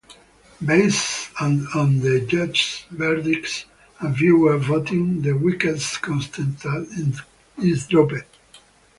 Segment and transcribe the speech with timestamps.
[0.65, 1.59] Based on
[1.99, 3.65] the judges' verdicts
[3.99, 7.17] and viewer voting, the weakest contestant
[7.61, 8.13] is dropped.